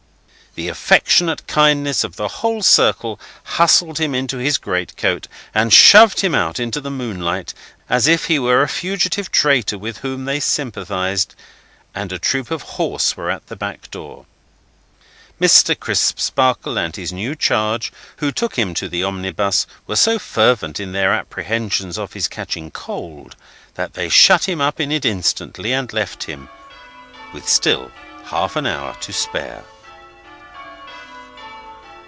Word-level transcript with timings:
The 0.53 0.67
affectionate 0.67 1.47
kindness 1.47 2.03
of 2.03 2.17
the 2.17 2.27
whole 2.27 2.61
circle 2.61 3.21
hustled 3.55 3.99
him 3.99 4.13
into 4.13 4.37
his 4.37 4.57
greatcoat, 4.57 5.27
and 5.55 5.71
shoved 5.71 6.19
him 6.19 6.35
out 6.35 6.59
into 6.59 6.81
the 6.81 6.91
moonlight, 6.91 7.53
as 7.89 8.05
if 8.05 8.25
he 8.25 8.37
were 8.37 8.61
a 8.61 8.67
fugitive 8.67 9.31
traitor 9.31 9.77
with 9.77 9.99
whom 9.99 10.25
they 10.25 10.41
sympathised, 10.41 11.35
and 11.95 12.11
a 12.11 12.19
troop 12.19 12.51
of 12.51 12.63
horse 12.63 13.15
were 13.15 13.31
at 13.31 13.47
the 13.47 13.55
back 13.55 13.89
door. 13.91 14.25
Mr. 15.39 15.73
Crisparkle 15.79 16.77
and 16.77 16.97
his 16.97 17.13
new 17.13 17.33
charge, 17.33 17.93
who 18.17 18.29
took 18.29 18.57
him 18.57 18.73
to 18.73 18.89
the 18.89 19.05
omnibus, 19.05 19.65
were 19.87 19.95
so 19.95 20.19
fervent 20.19 20.81
in 20.81 20.91
their 20.91 21.13
apprehensions 21.13 21.97
of 21.97 22.11
his 22.11 22.27
catching 22.27 22.69
cold, 22.71 23.37
that 23.75 23.93
they 23.93 24.09
shut 24.09 24.49
him 24.49 24.59
up 24.59 24.81
in 24.81 24.91
it 24.91 25.05
instantly 25.05 25.71
and 25.71 25.93
left 25.93 26.25
him, 26.25 26.49
with 27.31 27.47
still 27.47 27.89
half 28.25 28.57
an 28.57 28.67
hour 28.67 28.97
to 28.99 29.13
spare. 29.13 29.63